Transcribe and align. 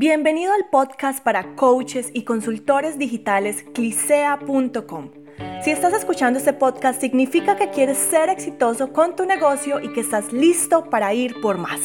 Bienvenido 0.00 0.52
al 0.52 0.66
podcast 0.70 1.24
para 1.24 1.56
coaches 1.56 2.10
y 2.14 2.22
consultores 2.22 3.00
digitales 3.00 3.64
clisea.com. 3.74 5.10
Si 5.64 5.72
estás 5.72 5.92
escuchando 5.92 6.38
este 6.38 6.52
podcast 6.52 7.00
significa 7.00 7.56
que 7.56 7.70
quieres 7.70 7.98
ser 7.98 8.28
exitoso 8.28 8.92
con 8.92 9.16
tu 9.16 9.26
negocio 9.26 9.80
y 9.80 9.92
que 9.92 9.98
estás 9.98 10.32
listo 10.32 10.88
para 10.88 11.12
ir 11.14 11.40
por 11.40 11.58
más. 11.58 11.80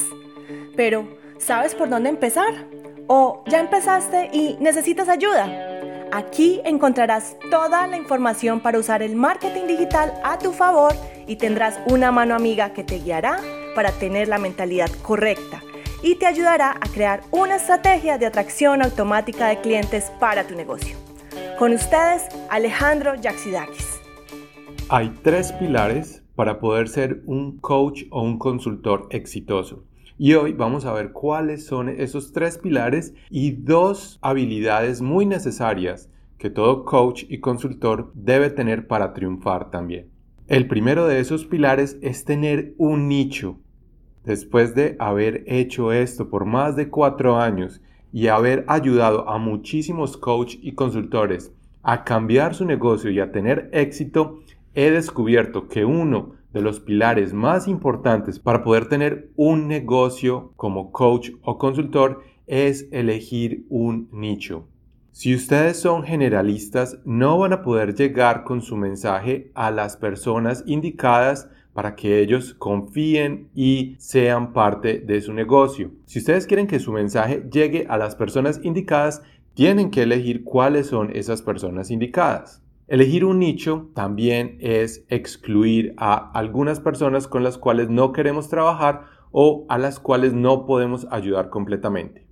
Pero, 0.75 1.07
¿sabes 1.39 1.73
por 1.73 1.89
dónde 1.89 2.09
empezar? 2.09 2.53
¿O 3.07 3.43
ya 3.47 3.59
empezaste 3.59 4.29
y 4.31 4.57
necesitas 4.59 5.09
ayuda? 5.09 5.49
Aquí 6.11 6.61
encontrarás 6.65 7.35
toda 7.49 7.87
la 7.87 7.97
información 7.97 8.59
para 8.59 8.77
usar 8.77 9.01
el 9.01 9.15
marketing 9.15 9.65
digital 9.65 10.13
a 10.23 10.37
tu 10.37 10.53
favor 10.53 10.93
y 11.25 11.37
tendrás 11.37 11.79
una 11.87 12.11
mano 12.11 12.35
amiga 12.35 12.73
que 12.73 12.83
te 12.83 12.99
guiará 12.99 13.39
para 13.73 13.91
tener 13.91 14.27
la 14.27 14.37
mentalidad 14.37 14.91
correcta 15.01 15.62
y 16.03 16.15
te 16.15 16.25
ayudará 16.27 16.71
a 16.71 16.89
crear 16.93 17.21
una 17.31 17.55
estrategia 17.55 18.17
de 18.17 18.25
atracción 18.25 18.83
automática 18.83 19.47
de 19.47 19.61
clientes 19.61 20.11
para 20.19 20.45
tu 20.45 20.53
negocio. 20.53 20.97
Con 21.57 21.71
ustedes, 21.71 22.27
Alejandro 22.49 23.15
Yaxidakis. 23.15 24.01
Hay 24.89 25.13
tres 25.23 25.53
pilares 25.53 26.23
para 26.35 26.59
poder 26.59 26.89
ser 26.89 27.23
un 27.25 27.57
coach 27.59 28.03
o 28.11 28.21
un 28.21 28.37
consultor 28.37 29.07
exitoso. 29.11 29.85
Y 30.17 30.33
hoy 30.33 30.53
vamos 30.53 30.85
a 30.85 30.93
ver 30.93 31.11
cuáles 31.11 31.65
son 31.65 31.89
esos 31.89 32.33
tres 32.33 32.57
pilares 32.57 33.13
y 33.29 33.51
dos 33.51 34.19
habilidades 34.21 35.01
muy 35.01 35.25
necesarias 35.25 36.09
que 36.37 36.49
todo 36.49 36.83
coach 36.85 37.23
y 37.29 37.39
consultor 37.39 38.11
debe 38.13 38.49
tener 38.49 38.87
para 38.87 39.13
triunfar 39.13 39.71
también. 39.71 40.09
El 40.47 40.67
primero 40.67 41.07
de 41.07 41.19
esos 41.19 41.45
pilares 41.45 41.97
es 42.01 42.25
tener 42.25 42.73
un 42.77 43.07
nicho. 43.07 43.59
Después 44.25 44.73
de 44.73 44.95
haber 44.99 45.43
hecho 45.47 45.91
esto 45.91 46.29
por 46.29 46.45
más 46.45 46.75
de 46.75 46.89
cuatro 46.89 47.37
años 47.37 47.81
y 48.11 48.27
haber 48.27 48.63
ayudado 48.67 49.27
a 49.29 49.37
muchísimos 49.37 50.17
coach 50.17 50.55
y 50.61 50.73
consultores 50.73 51.51
a 51.81 52.03
cambiar 52.05 52.55
su 52.55 52.65
negocio 52.65 53.11
y 53.11 53.19
a 53.19 53.31
tener 53.31 53.69
éxito, 53.73 54.39
he 54.73 54.89
descubierto 54.91 55.67
que 55.67 55.83
uno 55.83 56.35
de 56.53 56.61
los 56.61 56.79
pilares 56.79 57.33
más 57.33 57.67
importantes 57.67 58.39
para 58.39 58.63
poder 58.63 58.87
tener 58.87 59.31
un 59.35 59.67
negocio 59.67 60.53
como 60.55 60.91
coach 60.91 61.31
o 61.41 61.57
consultor 61.57 62.23
es 62.47 62.87
elegir 62.91 63.65
un 63.69 64.07
nicho. 64.11 64.67
Si 65.11 65.35
ustedes 65.35 65.77
son 65.79 66.03
generalistas, 66.03 66.99
no 67.05 67.37
van 67.37 67.53
a 67.53 67.61
poder 67.61 67.93
llegar 67.93 68.43
con 68.43 68.61
su 68.61 68.77
mensaje 68.77 69.51
a 69.53 69.69
las 69.69 69.97
personas 69.97 70.63
indicadas 70.65 71.49
para 71.73 71.95
que 71.95 72.21
ellos 72.21 72.53
confíen 72.53 73.49
y 73.55 73.95
sean 73.99 74.53
parte 74.53 74.99
de 74.99 75.21
su 75.21 75.33
negocio. 75.33 75.91
Si 76.05 76.19
ustedes 76.19 76.45
quieren 76.45 76.67
que 76.67 76.79
su 76.79 76.91
mensaje 76.91 77.43
llegue 77.51 77.87
a 77.89 77.97
las 77.97 78.15
personas 78.15 78.59
indicadas, 78.63 79.23
tienen 79.53 79.91
que 79.91 80.03
elegir 80.03 80.43
cuáles 80.43 80.87
son 80.87 81.15
esas 81.15 81.41
personas 81.41 81.91
indicadas. 81.91 82.63
Elegir 82.87 83.25
un 83.25 83.39
nicho 83.39 83.89
también 83.95 84.57
es 84.59 85.05
excluir 85.09 85.93
a 85.97 86.31
algunas 86.37 86.79
personas 86.79 87.27
con 87.27 87.43
las 87.43 87.57
cuales 87.57 87.89
no 87.89 88.11
queremos 88.13 88.49
trabajar 88.49 89.05
o 89.31 89.65
a 89.69 89.77
las 89.77 89.99
cuales 89.99 90.33
no 90.33 90.65
podemos 90.65 91.07
ayudar 91.09 91.49
completamente. 91.49 92.27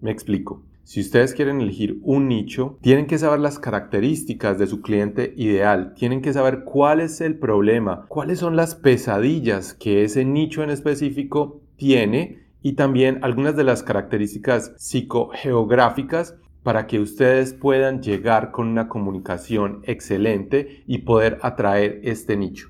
Me 0.00 0.10
explico. 0.10 0.62
Si 0.84 1.00
ustedes 1.00 1.32
quieren 1.32 1.62
elegir 1.62 1.98
un 2.02 2.28
nicho, 2.28 2.78
tienen 2.82 3.06
que 3.06 3.16
saber 3.16 3.40
las 3.40 3.58
características 3.58 4.58
de 4.58 4.66
su 4.66 4.82
cliente 4.82 5.32
ideal, 5.34 5.94
tienen 5.94 6.20
que 6.20 6.34
saber 6.34 6.64
cuál 6.64 7.00
es 7.00 7.22
el 7.22 7.38
problema, 7.38 8.04
cuáles 8.08 8.38
son 8.38 8.54
las 8.54 8.74
pesadillas 8.74 9.72
que 9.72 10.04
ese 10.04 10.26
nicho 10.26 10.62
en 10.62 10.68
específico 10.68 11.62
tiene 11.76 12.44
y 12.60 12.74
también 12.74 13.18
algunas 13.22 13.56
de 13.56 13.64
las 13.64 13.82
características 13.82 14.74
psicogeográficas 14.76 16.36
para 16.62 16.86
que 16.86 17.00
ustedes 17.00 17.54
puedan 17.54 18.02
llegar 18.02 18.50
con 18.50 18.68
una 18.68 18.86
comunicación 18.86 19.80
excelente 19.84 20.82
y 20.86 20.98
poder 20.98 21.38
atraer 21.40 22.00
este 22.04 22.36
nicho. 22.36 22.68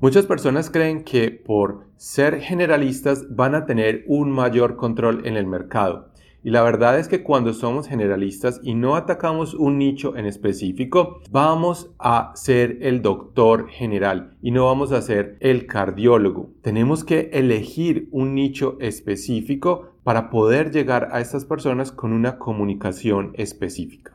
Muchas 0.00 0.24
personas 0.24 0.70
creen 0.70 1.04
que 1.04 1.30
por 1.30 1.88
ser 1.96 2.40
generalistas 2.40 3.34
van 3.36 3.54
a 3.54 3.66
tener 3.66 4.04
un 4.06 4.30
mayor 4.30 4.76
control 4.76 5.26
en 5.26 5.36
el 5.36 5.46
mercado. 5.46 6.09
Y 6.42 6.50
la 6.50 6.62
verdad 6.62 6.98
es 6.98 7.06
que 7.06 7.22
cuando 7.22 7.52
somos 7.52 7.86
generalistas 7.86 8.60
y 8.62 8.74
no 8.74 8.96
atacamos 8.96 9.52
un 9.52 9.76
nicho 9.76 10.16
en 10.16 10.24
específico, 10.24 11.20
vamos 11.30 11.90
a 11.98 12.32
ser 12.34 12.78
el 12.80 13.02
doctor 13.02 13.68
general 13.68 14.38
y 14.40 14.50
no 14.50 14.64
vamos 14.64 14.92
a 14.92 15.02
ser 15.02 15.36
el 15.40 15.66
cardiólogo. 15.66 16.50
Tenemos 16.62 17.04
que 17.04 17.28
elegir 17.34 18.08
un 18.10 18.34
nicho 18.34 18.78
específico 18.80 19.92
para 20.02 20.30
poder 20.30 20.70
llegar 20.70 21.10
a 21.12 21.20
estas 21.20 21.44
personas 21.44 21.92
con 21.92 22.12
una 22.12 22.38
comunicación 22.38 23.32
específica. 23.34 24.12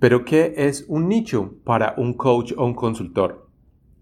Pero 0.00 0.24
¿qué 0.24 0.54
es 0.56 0.86
un 0.88 1.08
nicho 1.08 1.54
para 1.62 1.94
un 1.98 2.14
coach 2.14 2.52
o 2.56 2.66
un 2.66 2.74
consultor? 2.74 3.48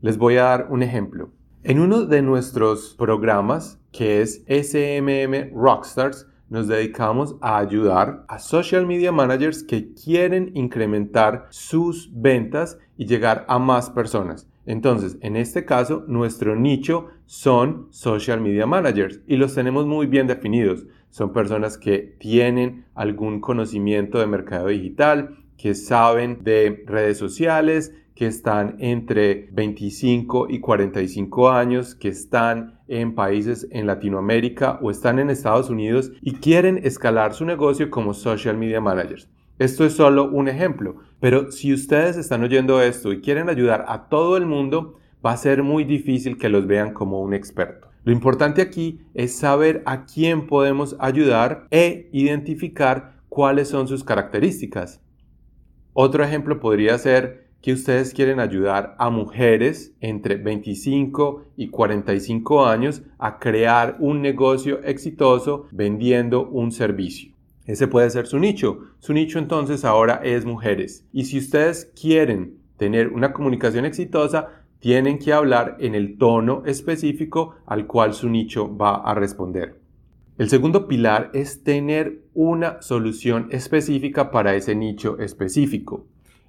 Les 0.01 0.17
voy 0.17 0.39
a 0.39 0.45
dar 0.45 0.69
un 0.71 0.83
ejemplo. 0.83 1.31
En 1.63 1.81
uno 1.81 2.07
de 2.07 2.23
nuestros 2.23 2.95
programas, 2.99 3.79
que 3.93 4.23
es 4.23 4.45
SMM 4.49 5.55
Rockstars, 5.55 6.29
nos 6.49 6.69
dedicamos 6.69 7.37
a 7.41 7.59
ayudar 7.59 8.25
a 8.29 8.39
social 8.39 8.87
media 8.87 9.13
managers 9.13 9.63
que 9.63 9.93
quieren 9.95 10.51
incrementar 10.55 11.47
sus 11.51 12.11
ventas 12.13 12.79
y 12.97 13.07
llegar 13.07 13.45
a 13.49 13.59
más 13.59 13.91
personas. 13.91 14.49
Entonces, 14.67 15.19
en 15.21 15.37
este 15.37 15.65
caso, 15.65 16.05
nuestro 16.07 16.57
nicho 16.57 17.09
son 17.27 17.89
social 17.91 18.41
media 18.41 18.67
managers 18.67 19.21
y 19.27 19.37
los 19.37 19.55
tenemos 19.55 19.87
muy 19.87 20.07
bien 20.07 20.27
definidos. 20.27 20.87
Son 21.11 21.33
personas 21.33 21.79
que 21.79 21.99
tienen 22.19 22.87
algún 22.95 23.41
conocimiento 23.41 24.19
de 24.19 24.27
mercado 24.27 24.69
digital, 24.69 25.37
que 25.57 25.75
saben 25.75 26.43
de 26.43 26.83
redes 26.87 27.19
sociales, 27.19 27.93
que 28.15 28.27
están 28.27 28.77
entre 28.79 29.49
25 29.53 30.49
y 30.49 30.61
45 30.61 31.51
años, 31.51 31.95
que 31.95 32.09
están 32.09 32.74
en 32.89 33.15
países 33.15 33.67
en 33.71 33.87
Latinoamérica 33.87 34.79
o 34.83 34.91
están 34.91 35.19
en 35.19 35.31
Estados 35.31 35.71
Unidos 35.71 36.13
y 36.21 36.35
quieren 36.35 36.81
escalar 36.83 37.35
su 37.35 37.45
negocio 37.45 37.91
como 37.91 38.15
social 38.15 38.57
media 38.57 38.81
managers. 38.81 39.29
Esto 39.59 39.85
es 39.85 39.93
solo 39.93 40.31
un 40.31 40.49
ejemplo, 40.49 40.97
pero 41.21 41.53
si 41.53 41.73
ustedes 41.73 42.17
están 42.17 42.43
oyendo 42.43 42.83
esto 42.83 43.13
y 43.13 43.21
quieren 43.21 43.49
ayudar 43.49 43.85
a 43.89 44.09
todo 44.09 44.37
el 44.37 44.47
mundo, 44.47 44.99
va 45.25 45.33
a 45.33 45.37
ser 45.37 45.63
muy 45.63 45.85
difícil 45.85 46.37
que 46.37 46.49
los 46.49 46.67
vean 46.67 46.93
como 46.93 47.21
un 47.23 47.35
experto. 47.35 47.89
Lo 48.03 48.13
importante 48.13 48.61
aquí 48.61 49.01
es 49.15 49.37
saber 49.37 49.83
a 49.87 50.05
quién 50.05 50.47
podemos 50.47 50.97
ayudar 50.99 51.67
e 51.71 52.11
identificar 52.13 53.15
cuáles 53.29 53.69
son 53.69 53.89
sus 53.89 54.05
características. 54.05 55.01
Otro 55.95 56.25
ejemplo 56.25 56.61
podría 56.61 56.99
ser 56.99 57.44
que 57.65 57.73
ustedes 57.73 58.13
quieren 58.13 58.41
ayudar 58.41 58.95
a 58.99 59.09
mujeres 59.09 59.95
entre 60.03 60.37
25 60.37 61.47
y 61.57 61.69
45 61.69 62.67
años 62.67 63.05
a 63.17 63.39
crear 63.39 63.97
un 64.01 64.21
negocio 64.21 64.83
exitoso 64.83 65.65
vendiendo 65.73 66.47
un 66.47 66.73
servicio. 66.73 67.33
Ese 67.65 67.89
puede 67.89 68.11
ser 68.11 68.27
su 68.27 68.39
nicho. 68.39 68.81
Su 68.99 69.15
nicho 69.15 69.39
entonces 69.39 69.87
ahora 69.87 70.21
es 70.23 70.45
mujeres. 70.45 71.07
Y 71.11 71.25
si 71.25 71.39
ustedes 71.39 71.91
quieren 71.99 72.59
tener 72.77 73.09
una 73.09 73.33
comunicación 73.33 73.87
exitosa, 73.87 74.49
tienen 74.79 75.19
que 75.19 75.33
hablar 75.33 75.79
en 75.81 75.95
el 75.95 76.19
tono 76.19 76.65
específico 76.67 77.55
al 77.65 77.87
cual 77.87 78.13
su 78.13 78.29
nicho 78.29 78.77
va 78.77 78.97
a 78.97 79.15
responder. 79.15 79.81
El 80.37 80.51
segundo 80.51 80.87
pilar 80.87 81.31
es 81.33 81.65
tener 81.65 82.25
una 82.35 82.83
solución 82.83 83.49
específica 83.51 84.31
para 84.31 84.55
ese 84.55 84.75
nicho 84.75 85.19
específico. 85.19 86.05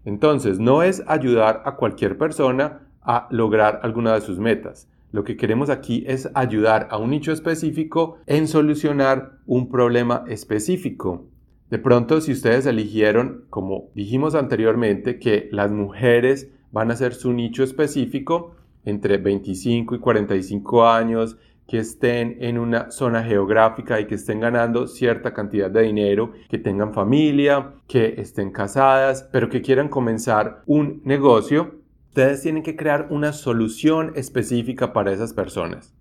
Entonces, 0.06 0.60
no 0.60 0.84
es 0.84 1.04
ayudar 1.08 1.64
a 1.66 1.76
cualquier 1.76 2.18
persona 2.18 2.88
a 3.02 3.28
lograr 3.32 3.80
alguna 3.84 4.14
de 4.14 4.22
sus 4.22 4.40
metas. 4.40 4.88
Lo 5.12 5.24
que 5.24 5.38
queremos 5.38 5.70
aquí 5.70 6.04
es 6.08 6.30
ayudar 6.34 6.88
a 6.92 6.98
un 6.98 7.10
nicho 7.10 7.32
específico 7.32 8.18
en 8.28 8.48
solucionar 8.48 9.40
un 9.46 9.70
problema 9.70 10.24
específico. 10.28 11.26
De 11.70 11.80
pronto, 11.80 12.22
si 12.22 12.32
ustedes 12.32 12.66
eligieron, 12.66 13.46
como 13.50 13.90
dijimos 13.96 14.36
anteriormente, 14.36 15.18
que 15.20 15.50
las 15.52 15.72
mujeres 15.72 16.52
van 16.72 16.92
a 16.92 16.96
ser 16.96 17.14
su 17.14 17.34
nicho 17.34 17.64
específico 17.64 18.56
entre 18.84 19.18
25 19.18 19.96
y 19.96 20.00
45 20.00 20.88
años, 20.88 21.38
que 21.68 21.80
estén 21.80 22.38
en 22.42 22.58
una 22.58 22.92
zona 22.92 23.24
geográfica 23.24 24.00
y 24.00 24.08
que 24.08 24.16
estén 24.16 24.40
ganando 24.40 24.88
cierta 24.88 25.34
cantidad 25.34 25.70
de 25.70 25.82
dinero, 25.82 26.34
que 26.50 26.58
tengan 26.58 26.94
familia, 26.94 27.74
que 27.88 28.16
estén 28.18 28.52
casadas, 28.52 29.28
pero 29.32 29.50
que 29.50 29.62
quieran 29.62 29.90
comenzar 29.90 30.62
un 30.66 31.02
negocio, 31.04 31.76
ustedes 32.10 32.42
tienen 32.42 32.64
que 32.64 32.76
crear 32.76 33.08
una 33.10 33.34
solución 33.34 34.14
específica 34.16 34.94
para 34.94 35.12
esas 35.12 35.34
personas. 35.34 35.94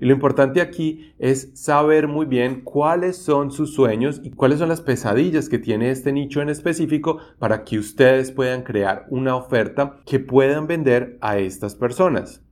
Y 0.00 0.06
lo 0.06 0.14
importante 0.14 0.62
aquí 0.62 1.12
es 1.18 1.50
saber 1.54 2.08
muy 2.08 2.24
bien 2.24 2.62
cuáles 2.62 3.18
son 3.18 3.50
sus 3.50 3.74
sueños 3.74 4.20
y 4.24 4.30
cuáles 4.30 4.58
son 4.58 4.70
las 4.70 4.80
pesadillas 4.80 5.50
que 5.50 5.58
tiene 5.58 5.90
este 5.90 6.10
nicho 6.10 6.40
en 6.40 6.48
específico 6.48 7.18
para 7.38 7.64
que 7.64 7.78
ustedes 7.78 8.32
puedan 8.32 8.62
crear 8.62 9.04
una 9.10 9.36
oferta 9.36 10.00
que 10.06 10.18
puedan 10.18 10.66
vender 10.66 11.18
a 11.20 11.36
estas 11.36 11.74
personas. 11.74 12.42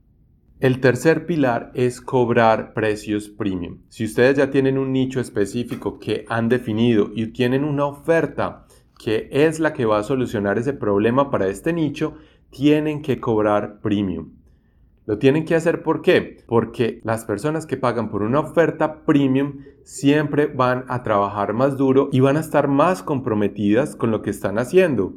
El 0.59 0.81
tercer 0.81 1.25
pilar 1.25 1.71
es 1.73 2.01
cobrar 2.01 2.73
precios 2.73 3.29
premium. 3.29 3.77
Si 3.87 4.03
ustedes 4.03 4.35
ya 4.35 4.51
tienen 4.51 4.77
un 4.77 4.91
nicho 4.91 5.21
específico 5.21 5.99
que 5.99 6.25
han 6.27 6.49
definido 6.49 7.11
y 7.15 7.27
tienen 7.27 7.63
una 7.63 7.85
oferta 7.85 8.65
que 8.97 9.29
es 9.31 9.61
la 9.61 9.71
que 9.71 9.85
va 9.85 9.99
a 9.99 10.03
solucionar 10.03 10.57
ese 10.57 10.73
problema 10.73 11.31
para 11.31 11.47
este 11.47 11.71
nicho, 11.71 12.15
tienen 12.49 13.01
que 13.01 13.21
cobrar 13.21 13.79
premium. 13.79 14.33
Lo 15.05 15.17
tienen 15.17 15.45
que 15.45 15.55
hacer. 15.55 15.81
Porque 15.81 16.99
las 17.05 17.23
personas 17.23 17.65
que 17.65 17.77
pagan 17.77 18.09
por 18.09 18.21
una 18.21 18.41
oferta 18.41 19.05
premium 19.05 19.59
siempre 19.85 20.47
van 20.47 20.83
a 20.89 21.03
trabajar 21.03 21.53
más 21.53 21.77
duro 21.77 22.09
y 22.11 22.19
van 22.19 22.35
a 22.35 22.41
estar 22.41 22.67
más 22.67 23.01
comprometidas 23.01 23.95
con 23.95 24.11
lo 24.11 24.21
que 24.21 24.31
están 24.31 24.59
haciendo 24.59 25.13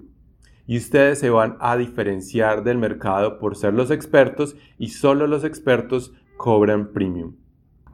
y 0.67 0.77
ustedes 0.77 1.19
se 1.19 1.31
van 1.31 1.57
a 1.61 1.77
diferenciar 1.77 2.65
del 2.65 2.79
mercado 2.79 3.39
por 3.39 3.57
ser 3.57 3.75
los 3.75 3.91
expertos 3.91 4.57
y 4.79 4.89
solo 4.89 5.27
los 5.27 5.45
expertos 5.45 6.13
cobran 6.37 6.93
premium. 6.93 7.37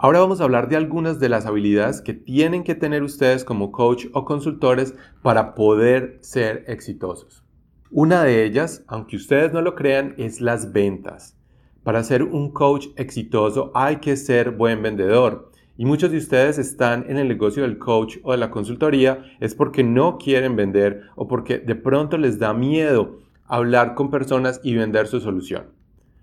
Ahora 0.00 0.20
vamos 0.20 0.40
a 0.40 0.44
hablar 0.44 0.68
de 0.68 0.76
algunas 0.76 1.18
de 1.18 1.28
las 1.28 1.44
habilidades 1.44 2.00
que 2.00 2.14
tienen 2.14 2.62
que 2.62 2.76
tener 2.76 3.02
ustedes 3.02 3.44
como 3.44 3.72
coach 3.72 4.06
o 4.12 4.24
consultores 4.24 4.94
para 5.22 5.54
poder 5.54 6.18
ser 6.20 6.64
exitosos. 6.68 7.44
Una 7.90 8.22
de 8.22 8.44
ellas, 8.44 8.84
aunque 8.86 9.16
ustedes 9.16 9.52
no 9.52 9.60
lo 9.60 9.74
crean, 9.74 10.14
es 10.18 10.40
las 10.40 10.72
ventas. 10.72 11.36
Para 11.82 12.04
ser 12.04 12.22
un 12.22 12.52
coach 12.52 12.88
exitoso 12.96 13.72
hay 13.74 13.96
que 13.96 14.16
ser 14.16 14.50
buen 14.50 14.82
vendedor. 14.82 15.50
Y 15.78 15.84
muchos 15.84 16.10
de 16.10 16.18
ustedes 16.18 16.58
están 16.58 17.06
en 17.08 17.18
el 17.18 17.28
negocio 17.28 17.62
del 17.62 17.78
coach 17.78 18.16
o 18.24 18.32
de 18.32 18.38
la 18.38 18.50
consultoría 18.50 19.22
es 19.38 19.54
porque 19.54 19.84
no 19.84 20.18
quieren 20.18 20.56
vender 20.56 21.04
o 21.14 21.28
porque 21.28 21.60
de 21.60 21.76
pronto 21.76 22.18
les 22.18 22.40
da 22.40 22.52
miedo 22.52 23.20
hablar 23.44 23.94
con 23.94 24.10
personas 24.10 24.60
y 24.64 24.74
vender 24.74 25.06
su 25.06 25.20
solución. 25.20 25.66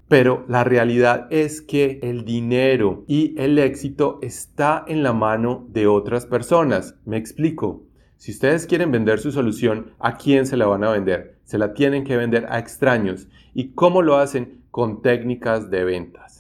Pero 0.10 0.44
la 0.50 0.66
realidad 0.66 1.28
es 1.30 1.62
que 1.62 2.02
el 2.04 2.26
dinero 2.26 3.06
y 3.08 3.34
el 3.42 3.58
éxito 3.58 4.20
está 4.22 4.84
en 4.90 5.04
la 5.04 5.14
mano 5.14 5.66
de 5.70 5.88
otras 5.88 6.26
personas. 6.26 6.96
Me 7.06 7.16
explico. 7.16 7.82
Si 8.18 8.32
ustedes 8.32 8.66
quieren 8.66 8.92
vender 8.92 9.20
su 9.20 9.32
solución, 9.32 9.94
¿a 10.00 10.18
quién 10.18 10.46
se 10.46 10.58
la 10.58 10.68
van 10.68 10.84
a 10.84 10.92
vender? 10.92 11.38
Se 11.46 11.58
la 11.58 11.74
tienen 11.74 12.04
que 12.04 12.18
vender 12.18 12.46
a 12.50 12.60
extraños. 12.60 13.30
¿Y 13.54 13.70
cómo 13.70 14.02
lo 14.02 14.18
hacen? 14.18 14.66
Con 14.70 15.02
técnicas 15.02 15.72
de 15.72 15.86
ventas. 15.86 16.35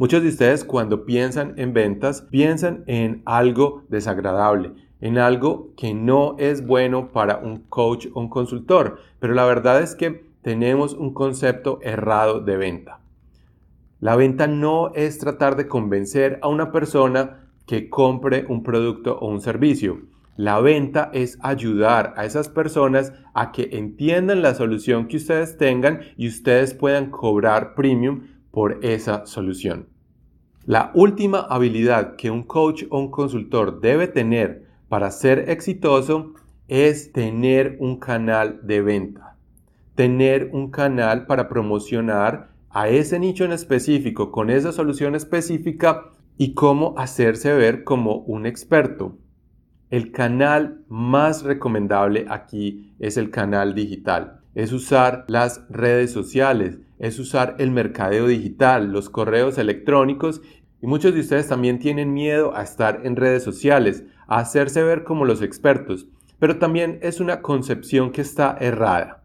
Muchos 0.00 0.22
de 0.22 0.30
ustedes 0.30 0.64
cuando 0.64 1.04
piensan 1.04 1.52
en 1.58 1.74
ventas 1.74 2.22
piensan 2.22 2.84
en 2.86 3.20
algo 3.26 3.84
desagradable, 3.90 4.72
en 5.02 5.18
algo 5.18 5.74
que 5.76 5.92
no 5.92 6.36
es 6.38 6.66
bueno 6.66 7.12
para 7.12 7.36
un 7.36 7.64
coach 7.64 8.06
o 8.14 8.20
un 8.20 8.30
consultor, 8.30 8.98
pero 9.18 9.34
la 9.34 9.44
verdad 9.44 9.82
es 9.82 9.94
que 9.94 10.24
tenemos 10.40 10.94
un 10.94 11.12
concepto 11.12 11.80
errado 11.82 12.40
de 12.40 12.56
venta. 12.56 13.00
La 14.00 14.16
venta 14.16 14.46
no 14.46 14.90
es 14.94 15.18
tratar 15.18 15.56
de 15.56 15.68
convencer 15.68 16.38
a 16.40 16.48
una 16.48 16.72
persona 16.72 17.50
que 17.66 17.90
compre 17.90 18.46
un 18.48 18.62
producto 18.62 19.18
o 19.18 19.28
un 19.28 19.42
servicio. 19.42 20.00
La 20.34 20.60
venta 20.60 21.10
es 21.12 21.38
ayudar 21.42 22.14
a 22.16 22.24
esas 22.24 22.48
personas 22.48 23.12
a 23.34 23.52
que 23.52 23.68
entiendan 23.72 24.40
la 24.40 24.54
solución 24.54 25.08
que 25.08 25.18
ustedes 25.18 25.58
tengan 25.58 26.00
y 26.16 26.26
ustedes 26.26 26.72
puedan 26.72 27.10
cobrar 27.10 27.74
premium 27.74 28.22
por 28.50 28.84
esa 28.84 29.26
solución. 29.26 29.88
La 30.66 30.92
última 30.94 31.40
habilidad 31.40 32.16
que 32.16 32.30
un 32.30 32.42
coach 32.42 32.84
o 32.90 32.98
un 32.98 33.10
consultor 33.10 33.80
debe 33.80 34.08
tener 34.08 34.66
para 34.88 35.10
ser 35.10 35.50
exitoso 35.50 36.34
es 36.68 37.12
tener 37.12 37.76
un 37.80 37.98
canal 37.98 38.60
de 38.62 38.80
venta, 38.82 39.36
tener 39.94 40.50
un 40.52 40.70
canal 40.70 41.26
para 41.26 41.48
promocionar 41.48 42.50
a 42.70 42.88
ese 42.88 43.18
nicho 43.18 43.44
en 43.44 43.52
específico 43.52 44.30
con 44.30 44.50
esa 44.50 44.72
solución 44.72 45.14
específica 45.14 46.12
y 46.36 46.54
cómo 46.54 46.94
hacerse 46.96 47.52
ver 47.52 47.84
como 47.84 48.18
un 48.18 48.46
experto. 48.46 49.18
El 49.90 50.12
canal 50.12 50.84
más 50.88 51.42
recomendable 51.42 52.26
aquí 52.28 52.94
es 53.00 53.16
el 53.16 53.30
canal 53.30 53.74
digital. 53.74 54.40
Es 54.54 54.72
usar 54.72 55.24
las 55.26 55.66
redes 55.68 56.12
sociales, 56.12 56.78
es 57.00 57.18
usar 57.18 57.56
el 57.58 57.70
mercadeo 57.70 58.26
digital, 58.28 58.92
los 58.92 59.10
correos 59.10 59.58
electrónicos 59.58 60.42
y 60.82 60.86
muchos 60.86 61.14
de 61.14 61.20
ustedes 61.20 61.48
también 61.48 61.78
tienen 61.78 62.12
miedo 62.12 62.54
a 62.54 62.62
estar 62.62 63.00
en 63.04 63.16
redes 63.16 63.42
sociales, 63.42 64.04
a 64.28 64.38
hacerse 64.38 64.82
ver 64.82 65.02
como 65.02 65.24
los 65.24 65.42
expertos, 65.42 66.06
pero 66.38 66.58
también 66.58 66.98
es 67.02 67.18
una 67.20 67.42
concepción 67.42 68.12
que 68.12 68.20
está 68.20 68.56
errada. 68.60 69.24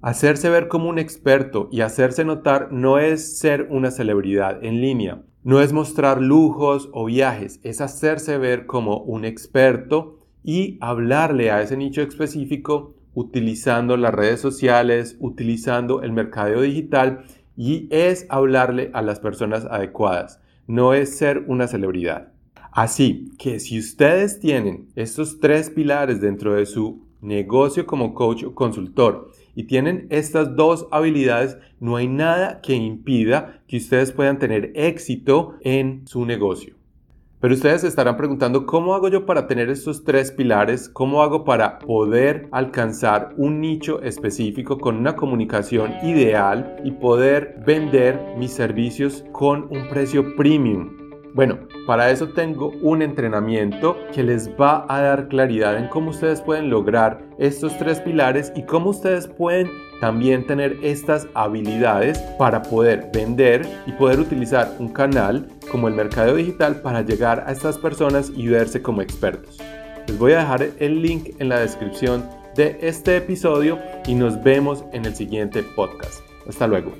Hacerse 0.00 0.48
ver 0.48 0.68
como 0.68 0.88
un 0.88 0.98
experto 0.98 1.68
y 1.70 1.82
hacerse 1.82 2.24
notar 2.24 2.72
no 2.72 2.98
es 2.98 3.38
ser 3.38 3.68
una 3.70 3.90
celebridad 3.90 4.64
en 4.64 4.80
línea, 4.80 5.22
no 5.44 5.60
es 5.60 5.72
mostrar 5.72 6.20
lujos 6.20 6.88
o 6.92 7.04
viajes, 7.04 7.60
es 7.62 7.80
hacerse 7.80 8.38
ver 8.38 8.66
como 8.66 8.98
un 8.98 9.24
experto 9.24 10.18
y 10.44 10.78
hablarle 10.80 11.50
a 11.50 11.62
ese 11.62 11.76
nicho 11.76 12.00
específico 12.02 12.94
utilizando 13.14 13.96
las 13.96 14.14
redes 14.14 14.40
sociales, 14.40 15.16
utilizando 15.20 16.02
el 16.02 16.12
mercadeo 16.12 16.62
digital 16.62 17.24
y 17.56 17.88
es 17.90 18.26
hablarle 18.28 18.90
a 18.94 19.02
las 19.02 19.20
personas 19.20 19.66
adecuadas, 19.66 20.40
no 20.66 20.94
es 20.94 21.16
ser 21.16 21.44
una 21.46 21.68
celebridad. 21.68 22.32
Así 22.72 23.30
que 23.38 23.60
si 23.60 23.78
ustedes 23.78 24.40
tienen 24.40 24.88
estos 24.96 25.40
tres 25.40 25.68
pilares 25.68 26.20
dentro 26.20 26.54
de 26.54 26.64
su 26.64 27.06
negocio 27.20 27.86
como 27.86 28.14
coach 28.14 28.44
o 28.44 28.54
consultor 28.54 29.30
y 29.54 29.64
tienen 29.64 30.06
estas 30.10 30.56
dos 30.56 30.86
habilidades, 30.90 31.58
no 31.80 31.96
hay 31.96 32.08
nada 32.08 32.60
que 32.62 32.74
impida 32.74 33.62
que 33.68 33.76
ustedes 33.76 34.12
puedan 34.12 34.38
tener 34.38 34.72
éxito 34.74 35.54
en 35.60 36.06
su 36.06 36.24
negocio. 36.24 36.74
Pero 37.42 37.54
ustedes 37.54 37.80
se 37.80 37.88
estarán 37.88 38.16
preguntando, 38.16 38.66
¿cómo 38.66 38.94
hago 38.94 39.08
yo 39.08 39.26
para 39.26 39.48
tener 39.48 39.68
estos 39.68 40.04
tres 40.04 40.30
pilares? 40.30 40.88
¿Cómo 40.88 41.24
hago 41.24 41.42
para 41.42 41.80
poder 41.80 42.48
alcanzar 42.52 43.34
un 43.36 43.60
nicho 43.60 44.00
específico 44.00 44.78
con 44.78 44.96
una 44.96 45.16
comunicación 45.16 45.92
ideal 46.04 46.76
y 46.84 46.92
poder 46.92 47.56
vender 47.66 48.36
mis 48.38 48.52
servicios 48.52 49.24
con 49.32 49.64
un 49.76 49.88
precio 49.88 50.36
premium? 50.36 50.96
Bueno, 51.34 51.58
para 51.84 52.12
eso 52.12 52.28
tengo 52.28 52.68
un 52.80 53.02
entrenamiento 53.02 53.96
que 54.14 54.22
les 54.22 54.48
va 54.50 54.86
a 54.88 55.00
dar 55.00 55.26
claridad 55.26 55.76
en 55.78 55.88
cómo 55.88 56.10
ustedes 56.10 56.40
pueden 56.42 56.70
lograr 56.70 57.24
estos 57.38 57.76
tres 57.76 57.98
pilares 57.98 58.52
y 58.54 58.62
cómo 58.66 58.90
ustedes 58.90 59.26
pueden 59.26 59.68
también 60.02 60.44
tener 60.44 60.80
estas 60.82 61.28
habilidades 61.32 62.18
para 62.36 62.60
poder 62.60 63.10
vender 63.14 63.64
y 63.86 63.92
poder 63.92 64.18
utilizar 64.18 64.74
un 64.80 64.88
canal 64.88 65.46
como 65.70 65.86
el 65.86 65.94
mercado 65.94 66.34
digital 66.34 66.80
para 66.82 67.02
llegar 67.02 67.44
a 67.46 67.52
estas 67.52 67.78
personas 67.78 68.32
y 68.34 68.48
verse 68.48 68.82
como 68.82 69.00
expertos. 69.00 69.60
Les 70.08 70.18
voy 70.18 70.32
a 70.32 70.38
dejar 70.38 70.70
el 70.80 71.02
link 71.02 71.36
en 71.38 71.48
la 71.48 71.60
descripción 71.60 72.28
de 72.56 72.78
este 72.82 73.16
episodio 73.16 73.78
y 74.04 74.16
nos 74.16 74.42
vemos 74.42 74.84
en 74.92 75.04
el 75.04 75.14
siguiente 75.14 75.62
podcast. 75.62 76.24
Hasta 76.48 76.66
luego. 76.66 76.90